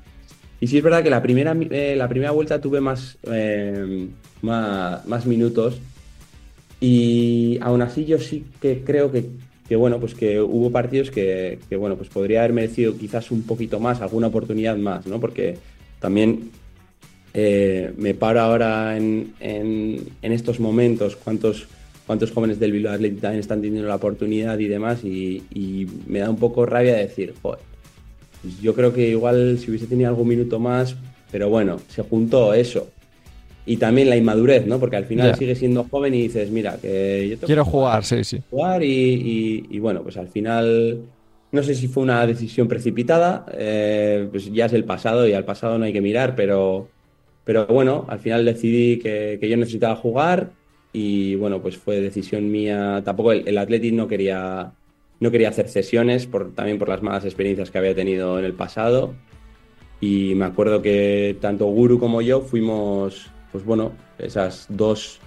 [0.61, 4.09] Y sí es verdad que la primera, eh, la primera vuelta tuve más, eh,
[4.43, 5.81] más, más minutos.
[6.81, 9.31] Y aún así yo sí que creo que,
[9.67, 13.45] que, bueno, pues que hubo partidos que, que, bueno, pues podría haber merecido quizás un
[13.45, 15.21] poquito más, alguna oportunidad más, ¿no?
[15.21, 15.57] Porque
[16.01, 16.51] también
[17.35, 21.66] eh, me paro ahora en, en- en estos momentos, cuántos,
[22.07, 26.20] cuántos jóvenes del Bilbao Athletic también están teniendo la oportunidad y demás, y, y me
[26.20, 27.61] da un poco rabia decir, joder,
[28.42, 30.97] pues yo creo que igual si hubiese tenido algún minuto más,
[31.33, 32.88] pero bueno, se juntó eso.
[33.66, 34.79] Y también la inmadurez, ¿no?
[34.79, 35.37] Porque al final Ya.
[35.37, 38.38] sigues siendo joven y dices, mira, que yo tengo Quiero que jugar, sí, sí.
[38.51, 41.01] jugar y, y- y bueno, pues al final
[41.51, 45.44] no sé si fue una decisión precipitada, eh, pues ya es el pasado y al
[45.47, 46.88] pasado no hay que mirar, pero,
[47.45, 50.51] pero bueno, al final decidí que, que yo necesitaba jugar
[50.93, 54.73] y bueno, pues fue decisión mía, tampoco el, el Athletic no quería,
[55.21, 58.53] no quería hacer cesiones, por, también por las malas experiencias que había tenido en el
[58.55, 59.15] pasado
[60.01, 65.19] y me acuerdo que tanto Guru como yo fuimos, pues bueno, esas dos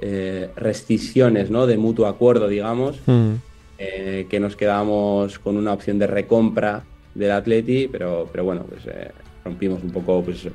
[0.00, 1.66] eh, rescisiones, ¿no?
[1.66, 3.34] De mutuo acuerdo, digamos, Mm.
[3.78, 8.86] eh, que nos quedamos con una opción de recompra del Atleti, pero, pero bueno, pues
[8.86, 9.10] eh,
[9.44, 10.48] rompimos un poco pues,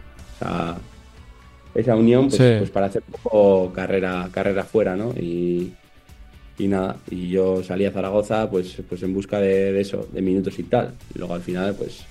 [1.75, 2.55] esa unión pues, Sí.
[2.57, 5.11] pues para hacer un poco carrera, carrera fuera, ¿no?
[5.19, 5.73] Y,
[6.57, 10.21] y nada, y yo salí a Zaragoza pues, pues en busca de, de eso, de
[10.21, 10.93] minutos y tal.
[11.15, 12.03] Y luego al final, pues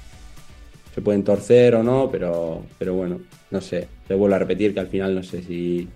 [0.95, 3.87] se pueden torcer o no, pero, pero bueno, no sé.
[4.07, 5.87] Te vuelvo a repetir que al final no sé si.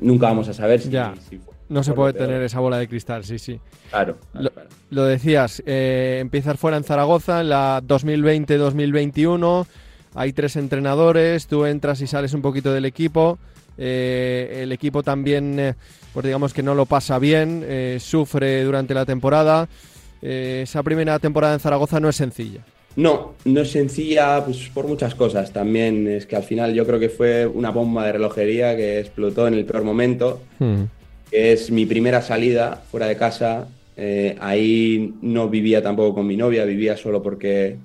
[0.00, 0.88] Nunca vamos a saber si.
[0.90, 1.14] Ya.
[1.28, 3.60] si No se puede tener esa bola de cristal, sí, sí.
[3.90, 4.68] Claro, claro, Lo- claro.
[4.90, 9.66] Lo decías, eh, empiezas fuera en Zaragoza en la 2020-2021.
[10.14, 13.38] Hay tres entrenadores, tú entras y sales un poquito del equipo.
[13.78, 15.74] eh, el equipo también, eh,
[16.12, 19.68] pues digamos que no lo pasa bien, eh, sufre durante la temporada.
[20.20, 22.60] Eh, esa primera temporada en Zaragoza no es sencilla.
[22.96, 25.52] No, no es sencilla pues, por muchas cosas.
[25.52, 29.46] También es que al final yo creo que fue una bomba de relojería que explotó
[29.48, 30.42] en el peor momento,
[31.30, 33.68] que es mi primera salida fuera de casa.
[33.96, 37.76] Eh, ahí no vivía tampoco con mi novia, vivía solo porque,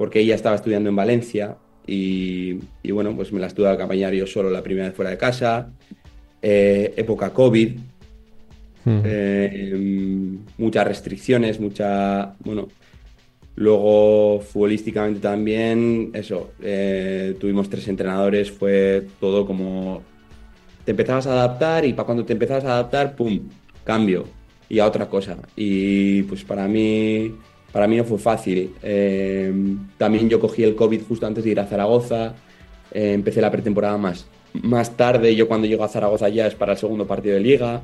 [0.00, 4.14] porque ella estaba estudiando en Valencia y, y bueno, pues me la estuve a acompañar
[4.14, 5.72] yo solo la primera vez fuera de casa.
[6.40, 7.78] Eh, época COVID,
[8.86, 12.68] eh, muchas restricciones, mucha, bueno,
[13.56, 20.02] luego futbolísticamente también, eso, eh, tuvimos tres entrenadores, fue todo como,
[20.86, 23.38] te empezabas a adaptar y para cuando te empezabas a adaptar, ¡pum!,
[23.84, 24.24] cambio
[24.66, 25.36] y a otra cosa.
[25.56, 27.34] Y pues para mí,
[27.72, 28.72] para mí no fue fácil.
[28.82, 29.52] Eh,
[29.98, 32.34] también yo cogí el COVID justo antes de ir a Zaragoza,
[32.92, 34.26] eh, empecé la pretemporada más,
[34.62, 37.82] más tarde, yo cuando llego a Zaragoza ya es para el segundo partido de liga.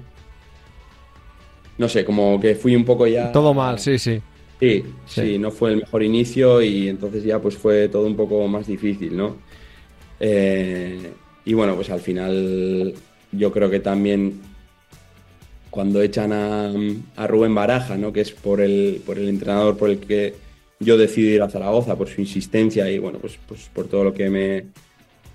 [1.78, 3.30] No sé, como que fui un poco ya...
[3.32, 4.20] Todo mal, sí, sí.
[4.58, 5.20] Sí, Sí.
[5.20, 8.66] sí, no fue el mejor inicio y entonces ya pues fue todo un poco más
[8.66, 9.36] difícil, ¿no?
[10.18, 11.12] Eh,
[11.44, 12.94] y bueno, pues al final
[13.32, 14.40] yo creo que también
[15.76, 16.72] cuando echan a,
[17.16, 18.12] a Rubén Baraja, ¿no?
[18.12, 20.34] Que es por el, por el entrenador por el que
[20.80, 24.12] yo decidí ir a Zaragoza, por su insistencia y bueno, pues, pues por todo lo
[24.12, 24.64] que me...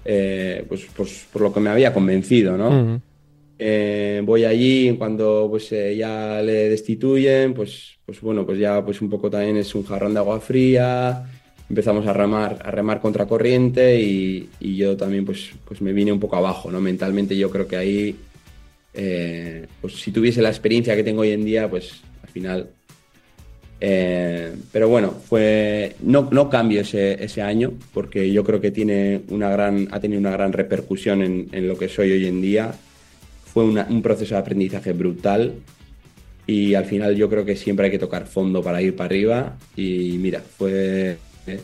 [0.06, 3.02] eh, pues, pues por lo que me había convencido, ¿no?
[3.64, 9.02] Eh, voy allí, cuando pues eh, ya le destituyen, pues, pues bueno, pues ya pues
[9.02, 11.24] un poco también es un jarrón de agua fría,
[11.70, 16.12] empezamos a remar, a remar contra corriente y, y yo también pues, pues me vine
[16.12, 16.82] un poco abajo, ¿no?
[16.82, 18.16] Mentalmente yo creo que ahí,
[18.94, 22.70] eh, pues si tuviese la experiencia que tengo hoy en día, pues al final...
[23.80, 29.22] eh, pero bueno, fue no, no cambio ese, ese año porque yo creo que tiene
[29.30, 32.74] una gran, ha tenido una gran repercusión en, en lo que soy hoy en día.
[33.46, 35.56] Fue una- un proceso de aprendizaje brutal
[36.48, 39.58] y al final yo creo que siempre hay que tocar fondo para ir para arriba.
[39.76, 41.60] Y mira, fue eh,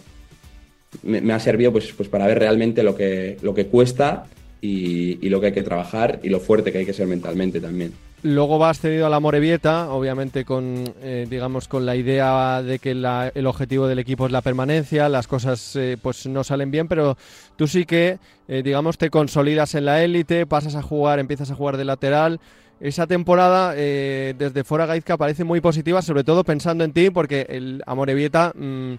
[1.04, 4.26] me, me ha servido pues, pues para ver realmente lo que, lo que cuesta
[4.62, 7.94] y, lo que hay que trabajar y lo fuerte que hay que ser mentalmente también.
[8.24, 12.92] Luego vas cedido a la Morevieta, obviamente con, eh, digamos, con la idea de que
[12.92, 17.16] el objetivo del equipo es la permanencia, las cosas eh, pues no salen bien, pero
[17.56, 18.18] tú sí que,
[18.48, 22.40] eh, digamos, te consolidas en la élite, pasas a jugar, empiezas a jugar de lateral.
[22.80, 27.82] Esa temporada desde fuera Gaizka parece muy positiva, sobre todo pensando en ti, porque el
[27.88, 28.94] Amorebieta, mm,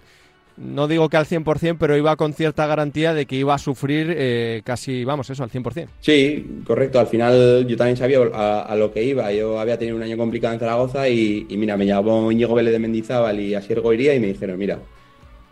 [0.59, 4.13] no digo que al 100%, pero iba con cierta garantía de que iba a sufrir
[4.17, 5.87] eh, casi, vamos, eso, al 100%.
[6.01, 6.99] Sí, correcto.
[6.99, 9.31] Al final yo también sabía a, lo que iba.
[9.31, 12.79] Yo había tenido un año complicado en Zaragoza y, mira, me llamó Íñigo Vélez de
[12.79, 14.79] Mendizábal y Asier Goiría y me dijeron, mira,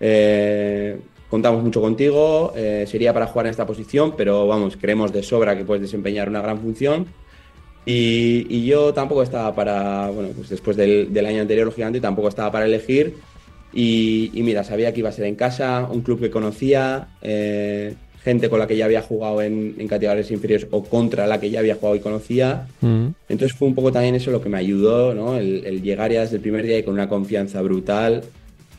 [0.02, 0.98] eh,
[1.30, 5.58] contamos mucho contigo, eh, sería para jugar en esta posición, pero vamos, creemos de sobra
[5.58, 7.06] que puedes desempeñar una gran función.
[7.86, 12.28] Y, y yo tampoco estaba para, bueno, pues después del, del año anterior, lógicamente, tampoco
[12.28, 13.16] estaba para elegir.
[13.74, 17.94] Y, y mira, sabía que iba a ser en casa, un club que conocía, eh,
[18.24, 21.50] gente con la que ya había jugado en, en categorías inferiores o contra la que
[21.50, 22.68] ya había jugado y conocía.
[22.82, 25.38] Entonces fue un poco también eso lo que me ayudó, ¿no?
[25.38, 28.24] El, el llegar ya desde el primer día y con una confianza brutal.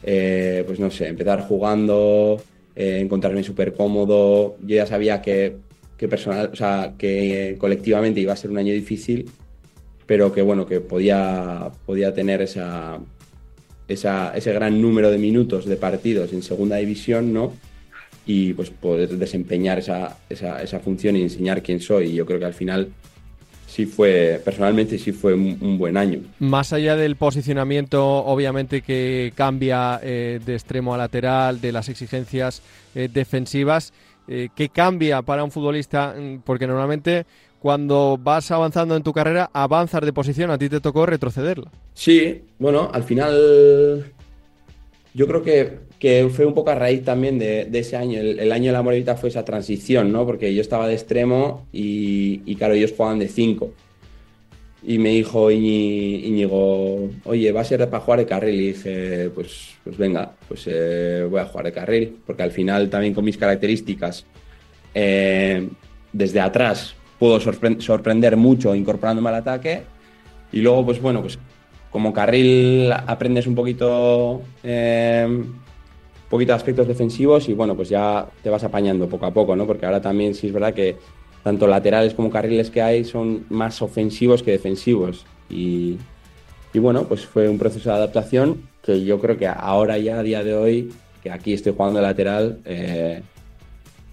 [0.03, 2.41] eh, pues no sé, empezar jugando,
[2.77, 4.57] eh, encontrarme súper cómodo.
[4.63, 5.57] Yo ya sabía que,
[5.97, 9.31] que personal, o sea, que colectivamente iba a ser un año difícil,
[10.07, 12.99] pero que bueno, que podía, podía tener esa,
[13.89, 17.53] esa, ese gran número de minutos de partidos en segunda división, ¿no?
[18.27, 22.15] Y pues poder desempeñar esa, esa, esa función y enseñar quién soy.
[22.15, 22.89] Yo creo que al final
[23.67, 26.21] sí fue, personalmente sí fue un, un buen año.
[26.39, 32.63] Más allá del posicionamiento, obviamente que cambia eh, de extremo a lateral, de las exigencias
[32.95, 33.93] eh, defensivas,
[34.27, 36.15] eh, ¿qué cambia para un futbolista?
[36.19, 37.25] Mm, Porque normalmente
[37.61, 41.71] cuando vas avanzando en tu carrera, avanzas de posición, a ti te tocó retrocederla.
[41.95, 44.13] Sí, bueno, al final
[45.15, 48.21] yo creo que, que fue un poco a raíz también de, ese año.
[48.21, 50.25] El, año de la Morevita fue esa transición, ¿no?
[50.25, 53.73] Porque yo estaba de extremo y, claro, ellos jugaban de 5.
[54.85, 58.61] Y me dijo Íñigo, oye, va a ser para jugar de carril.
[58.61, 62.17] Y dije, pues, pues venga, pues eh, voy a jugar de carril.
[62.25, 64.25] Porque al final también con mis características,
[64.95, 65.69] eh,
[66.13, 69.83] desde atrás puedo sorpre- sorprender mucho incorporándome al ataque.
[70.53, 71.39] Y luego, pues bueno, pues
[71.91, 75.61] como carril aprendes un poquito, eh, un
[76.29, 79.67] poquito de aspectos defensivos y bueno, pues ya te vas apañando poco a poco, ¿no?
[79.67, 80.97] Porque ahora también sí es verdad que
[81.43, 85.25] tanto laterales como carriles que hay son más ofensivos que defensivos.
[85.49, 85.97] Y,
[86.75, 90.23] y bueno, pues fue un proceso de adaptación que yo creo que ahora ya a
[90.23, 93.23] día de hoy, que aquí estoy jugando de lateral, eh,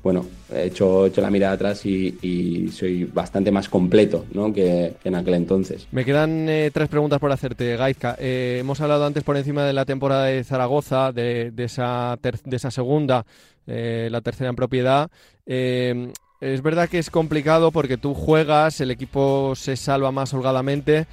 [0.05, 4.53] bueno, he hecho la mirada atrás y, soy bastante más completo ¿no?
[4.53, 5.87] que, en aquel entonces.
[5.91, 8.15] Me quedan eh, tres preguntas por hacerte, Gaizka.
[8.19, 12.55] Eh, hemos hablado antes por encima de la temporada de Zaragoza, de, esa, ter- de
[12.55, 13.25] esa segunda,
[13.65, 15.09] eh, la tercera en propiedad.
[15.47, 21.07] Es verdad que es complicado porque tú juegas, el equipo se salva más holgadamente,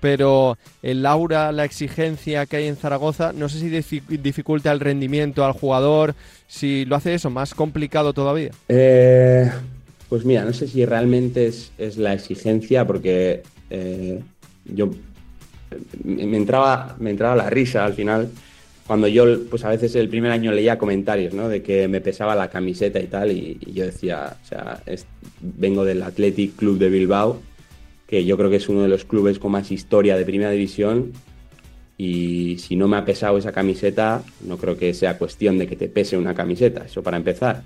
[0.00, 4.80] pero el aura, la exigencia que hay en Zaragoza, no sé si difi- dificulta el
[4.80, 6.14] rendimiento al jugador,
[6.46, 8.50] si lo hace eso más complicado todavía.
[8.68, 9.50] Eh,
[10.08, 14.20] pues mira, no sé si realmente es, es la exigencia, porque eh,
[14.64, 14.90] yo
[16.04, 18.28] me me entraba, me entraba la risa al final
[18.88, 21.50] cuando yo, pues a veces el primer año leía comentarios, ¿no?
[21.50, 24.82] De que me pesaba la camiseta y tal, y, yo decía, o sea,
[25.42, 27.42] vengo del Athletic Club de Bilbao,
[28.08, 31.12] que yo creo que es uno de los clubes con más historia de primera división,
[31.96, 35.76] y si no me ha pesado esa camiseta, no creo que sea cuestión de que
[35.76, 37.62] te pese una camiseta, eso para empezar.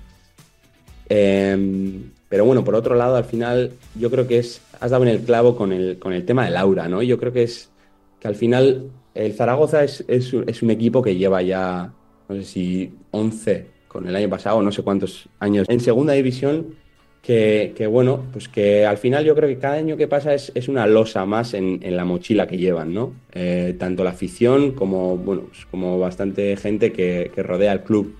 [1.07, 5.09] Eh, pero bueno, por otro lado, al final, yo creo que es, has dado en
[5.09, 7.01] el clavo con el, con el tema del aura, ¿no?
[7.03, 7.69] Yo creo que es
[8.19, 11.93] que al final el Zaragoza es, es, es un equipo que lleva ya,
[12.27, 16.75] no sé si 11 con el año pasado, no sé cuántos años en segunda división,
[17.23, 20.67] que, bueno, pues que al final yo creo que cada año que pasa es, es
[20.67, 23.13] una losa más en, en la mochila que llevan, ¿no?
[23.31, 28.13] Eh, tanto la afición como, bueno, pues como bastante gente que, que rodea el club.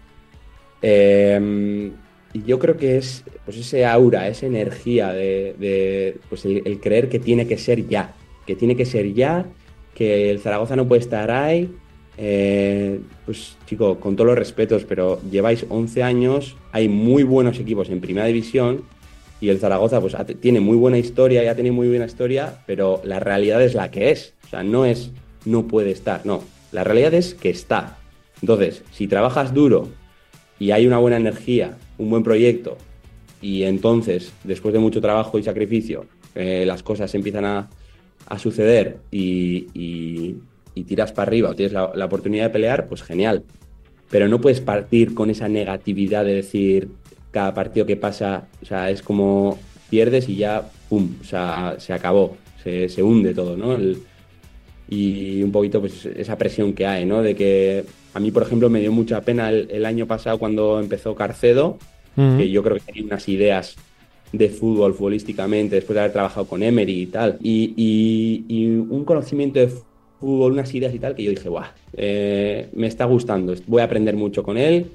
[0.81, 1.91] Eh,
[2.31, 7.09] y yo creo que es pues ese aura, esa energía de, pues el, el creer
[7.09, 8.13] que tiene que ser ya,
[8.47, 9.45] que tiene que ser ya,
[9.93, 11.69] que el Zaragoza no puede estar ahí.
[12.17, 17.89] Eh, pues chico, con todos los respetos, pero lleváis 11 años, hay muy buenos equipos
[17.89, 18.83] en primera división
[19.43, 23.01] y el Zaragoza pues ha- tiene muy buena historia, ya tiene muy buena historia, pero
[23.03, 24.34] la realidad es la que es.
[24.45, 25.12] O sea, no es
[25.43, 26.41] no puede estar, no.
[26.71, 27.97] La realidad es que está.
[28.41, 29.89] Entonces, si trabajas duro
[30.60, 32.77] y hay una buena energía, un buen proyecto,
[33.41, 37.69] y entonces, después de mucho trabajo y sacrificio, eh, las cosas empiezan a,
[38.27, 40.38] a suceder y, y-
[40.73, 43.43] y tiras para arriba o tienes la oportunidad de pelear, pues genial.
[44.10, 46.88] Pero no puedes partir con esa negatividad de decir
[47.34, 51.91] cada partido que pasa, o sea, es como pierdes y ya, pum, o sea, se
[51.91, 53.74] acabó, se, se hunde todo, ¿no?
[53.74, 53.98] El-
[54.89, 57.22] y un poquito pues esa presión que hay, ¿no?
[57.24, 60.80] De que a mí, por ejemplo, me dio mucha pena el, el año pasado cuando
[60.80, 61.78] empezó Carcedo,
[62.38, 63.76] que yo creo que tenía unas ideas
[64.32, 69.04] de fútbol, futbolísticamente, después de haber trabajado con Emery y tal, y, y- y un
[69.06, 69.69] conocimiento de
[70.19, 73.86] fútbol, unas ideas y tal, que yo dije, guau, eh, me está gustando, voy a
[73.86, 74.88] aprender mucho con él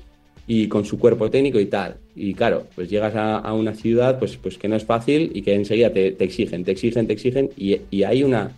[0.50, 1.98] y con su cuerpo técnico y tal.
[2.16, 5.42] Y claro, pues llegas a, a una ciudad pues, pues que no es fácil y
[5.42, 8.52] que enseguida te, te exigen, te exigen, te exigen, y, y hay, una,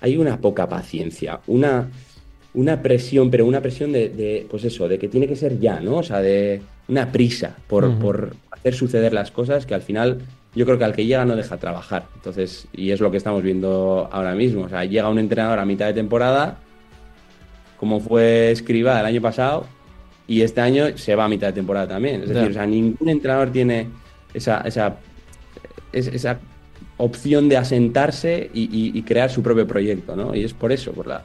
[0.00, 1.88] hay una poca paciencia, una,
[2.52, 5.80] una presión, pero una presión de, de, pues eso, de que tiene que ser ya,
[5.80, 5.98] ¿no?
[5.98, 10.18] O sea, de una prisa por, por hacer suceder las cosas que al final
[10.56, 12.06] yo creo que al que llega no deja trabajar.
[12.16, 14.64] Entonces, y es lo que estamos viendo ahora mismo.
[14.64, 16.58] O sea, llega un entrenador a mitad de temporada,
[17.76, 19.66] como fue Escriba el año pasado,
[20.28, 22.22] y este año se va a mitad de temporada también.
[22.22, 23.86] Es decir, o sea, ningún entrenador tiene
[24.34, 24.96] esa, esa,
[25.92, 26.38] es- esa
[26.98, 30.34] opción de asentarse y, y- y crear su propio proyecto, ¿no?
[30.34, 31.22] Y es por eso, por la,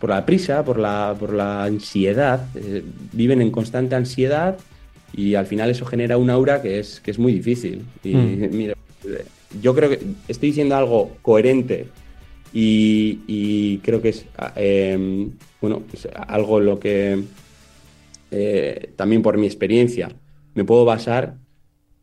[0.00, 2.48] por la prisa, por la, por la ansiedad.
[2.54, 4.56] eh, viven en constante ansiedad
[5.12, 7.82] y al final eso genera un aura que es, que es muy difícil.
[8.02, 8.48] Y Mm.
[8.56, 8.74] mira,
[9.62, 11.86] yo creo que estoy diciendo algo coherente
[12.52, 14.24] y, y creo que es
[14.56, 15.28] eh,
[15.60, 17.22] bueno, es algo en lo que
[18.30, 20.10] eh, también por mi experiencia
[20.54, 21.36] me puedo basar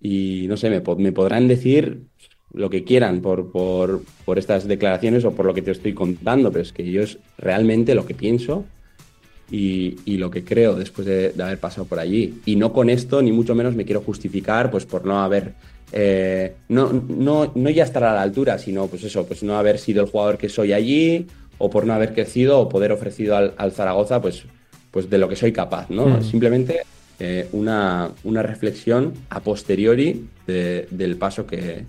[0.01, 2.03] y no sé, me, po- me podrán decir
[2.53, 4.03] lo que quieran por,
[4.35, 7.95] estas declaraciones o por lo que te estoy contando, pero es que yo es realmente
[7.95, 8.65] lo que pienso
[9.49, 12.41] y, lo que creo después de, haber pasado por allí.
[12.45, 15.53] Y no con esto, ni mucho menos me quiero justificar pues por no haber,
[15.91, 19.79] eh, no, no, no ya estar a la altura, sino pues eso, pues no haber
[19.79, 21.25] sido el jugador que soy allí
[21.57, 24.45] o por no haber crecido o poder ofrecido al Zaragoza pues,
[24.93, 26.05] pues de lo que soy capaz, ¿no?
[26.05, 26.23] Mm.
[26.23, 26.83] Simplemente
[27.19, 31.83] eh, una, una reflexión a posteriori de- del paso que,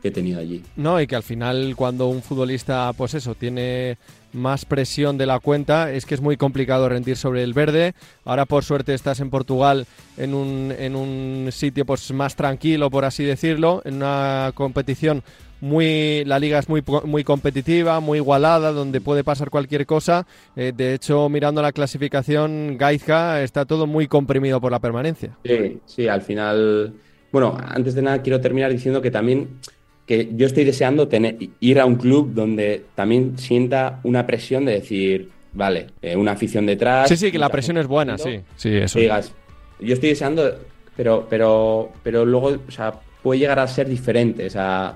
[0.00, 0.62] que he tenido allí.
[0.76, 3.98] No, y que al final cuando un futbolista, pues eso, tiene
[4.32, 7.94] más presión de la cuenta, es que es muy complicado rendir sobre el verde.
[8.24, 13.04] Ahora por suerte estás en Portugal en un, en un sitio pues más tranquilo, por
[13.04, 15.22] así decirlo, en una competición
[15.60, 20.26] muy la liga es muy muy competitiva, muy igualada, donde puede pasar cualquier cosa.
[20.56, 25.36] Eh, de hecho, mirando la clasificación, Gaizka está todo muy comprimido por la permanencia.
[25.44, 26.94] Sí, sí, al final.
[27.30, 29.58] Bueno, antes de nada quiero terminar diciendo que también
[30.06, 34.72] que yo estoy deseando tener, ir a un club donde también sienta una presión de
[34.72, 37.10] decir, vale, eh, una afición detrás.
[37.10, 38.40] Sí, sí, que la presión es buena, sí.
[38.56, 38.98] Sí, eso.
[38.98, 39.34] digas,
[39.78, 40.58] yo estoy deseando,
[40.96, 44.94] pero, pero, pero luego, o sea, puede llegar a ser diferente esa,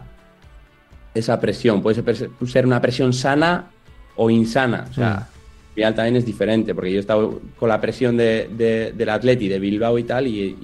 [1.15, 1.83] esa presión.
[1.83, 2.03] Puede
[2.47, 3.71] ser, una presión sana
[4.17, 4.87] o insana.
[4.91, 5.29] O sea,
[5.75, 9.49] Real también es diferente, porque yo he estado con la presión de, de- del Atleti,
[9.49, 10.57] de Bilbao y tal, y,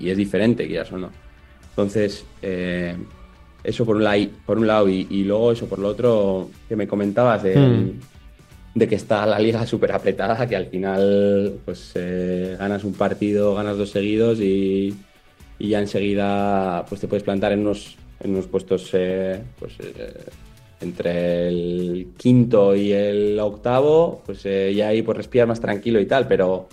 [0.00, 1.10] y- es diferente, quieras o no.
[1.70, 2.94] Entonces, eh,
[3.64, 6.76] eso por un, lado, por un lado, y, y luego eso por lo otro que
[6.76, 7.90] me comentabas de, Mm.
[8.74, 13.54] de que está la liga súper apretada, que al final pues eh, ganas un partido,
[13.54, 14.94] ganas dos seguidos y,
[15.58, 20.14] y ya enseguida pues te puedes plantar en unos, en unos puestos eh, pues, eh,
[20.80, 26.06] entre el quinto y el octavo, pues eh, ya ahí pues respirar más tranquilo y
[26.06, 26.68] tal, pero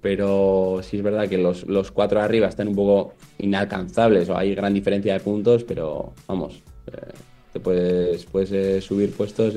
[0.00, 4.54] pero sí es verdad que los, los cuatro arriba están un poco inalcanzables o hay
[4.54, 7.12] gran diferencia de puntos, pero vamos, eh,
[7.52, 9.54] te puedes, puedes subir puestos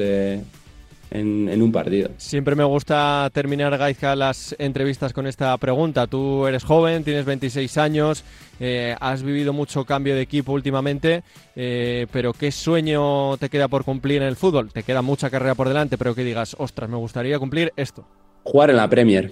[1.12, 2.10] en, en un partido.
[2.18, 6.08] Siempre me gusta terminar, Gaizka, las entrevistas con esta pregunta.
[6.08, 8.24] Tú eres joven, tienes 26 años,
[8.60, 11.24] eh, has vivido mucho cambio de equipo últimamente,
[11.56, 14.72] eh, pero ¿qué sueño te queda por cumplir en el fútbol?
[14.72, 18.06] Te queda mucha carrera por delante, pero que digas, ostras, me gustaría cumplir esto.
[18.44, 19.32] Jugar en la Premier,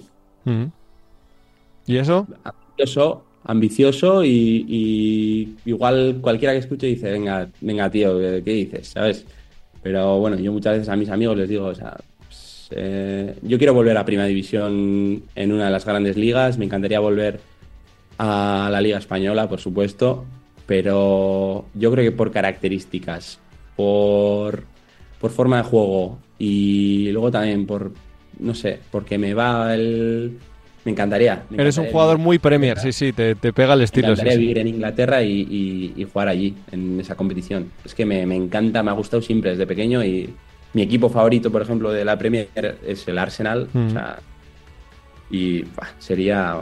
[1.86, 2.26] ¿Y eso?
[2.44, 8.88] ambicioso, ambicioso y, y igual cualquiera que escuche dice, venga, venga tío, ¿qué qué dices?
[8.88, 9.26] ¿Sabes?
[9.82, 13.58] Pero bueno, yo muchas veces a mis amigos les digo, o sea, pues, eh, yo
[13.58, 17.40] quiero volver a Primera División en una de las grandes ligas, me encantaría volver
[18.18, 20.24] a la Liga Española, por supuesto,
[20.66, 23.40] pero yo creo que por características,
[23.76, 24.64] por,
[25.20, 27.92] por forma de juego y luego también por,
[28.38, 30.38] no sé, porque me va el...
[30.84, 31.44] Me encantaría.
[31.48, 34.08] me Eres un jugador muy Premier, sí, sí, te, te pega el Me estilo.
[34.08, 34.38] sí, encantaría sí.
[34.40, 37.70] vivir en Inglaterra y, y- y jugar allí, en esa competición.
[37.84, 40.34] Es que me, me encanta, me ha gustado siempre desde pequeño y
[40.74, 42.48] mi equipo favorito, por ejemplo, de la Premier
[42.86, 43.68] es el Arsenal.
[43.72, 43.86] Mm.
[43.86, 44.18] O sea,
[45.30, 45.64] y
[45.98, 46.58] sería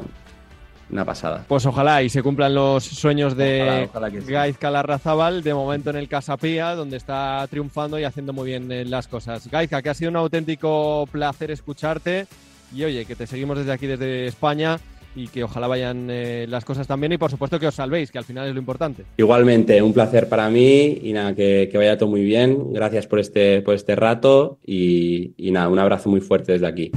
[0.91, 1.45] una pasada.
[1.49, 5.43] Pues ojalá y se cumplan los sueños de Ojalá, ojalá sí.
[5.43, 9.49] De momento en el Casapía, donde está triunfando y haciendo muy bien eh, las cosas.
[9.49, 12.27] Gaizka, que ha sido un auténtico placer escucharte
[12.75, 14.79] y oye, que te seguimos desde aquí, desde España
[15.17, 18.19] y que ojalá vayan eh, las cosas también y por supuesto que os salvéis, que
[18.19, 19.05] al final es lo importante.
[19.17, 22.73] Igualmente, un placer para mí y nada, que, que vaya todo muy bien.
[22.73, 26.93] Gracias por este, por este rato y, y nada, un abrazo muy fuerte desde aquí.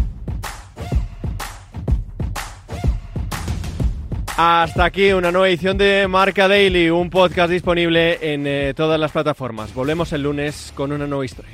[4.35, 9.11] Hasta aquí una nueva edición de Marca Daily, un podcast disponible en eh, todas las
[9.11, 9.73] plataformas.
[9.75, 11.51] Volvemos el lunes con una nueva historia.